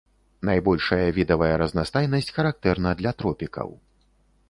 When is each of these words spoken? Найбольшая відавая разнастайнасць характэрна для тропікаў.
Найбольшая 0.47 1.11
відавая 1.17 1.51
разнастайнасць 1.63 2.35
характэрна 2.41 2.97
для 3.03 3.11
тропікаў. 3.21 3.69